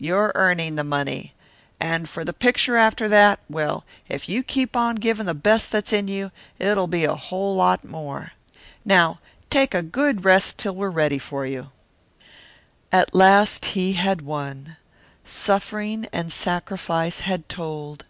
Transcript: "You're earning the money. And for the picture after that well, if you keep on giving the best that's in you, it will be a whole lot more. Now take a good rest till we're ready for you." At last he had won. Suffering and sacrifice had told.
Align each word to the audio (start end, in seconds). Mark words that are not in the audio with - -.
"You're 0.00 0.32
earning 0.34 0.74
the 0.74 0.82
money. 0.82 1.32
And 1.78 2.08
for 2.08 2.24
the 2.24 2.32
picture 2.32 2.74
after 2.74 3.08
that 3.08 3.38
well, 3.48 3.84
if 4.08 4.28
you 4.28 4.42
keep 4.42 4.74
on 4.74 4.96
giving 4.96 5.26
the 5.26 5.32
best 5.32 5.70
that's 5.70 5.92
in 5.92 6.08
you, 6.08 6.32
it 6.58 6.76
will 6.76 6.88
be 6.88 7.04
a 7.04 7.14
whole 7.14 7.54
lot 7.54 7.84
more. 7.84 8.32
Now 8.84 9.20
take 9.48 9.74
a 9.74 9.82
good 9.82 10.24
rest 10.24 10.58
till 10.58 10.74
we're 10.74 10.90
ready 10.90 11.20
for 11.20 11.46
you." 11.46 11.70
At 12.90 13.14
last 13.14 13.64
he 13.64 13.92
had 13.92 14.22
won. 14.22 14.76
Suffering 15.24 16.08
and 16.12 16.32
sacrifice 16.32 17.20
had 17.20 17.48
told. 17.48 18.06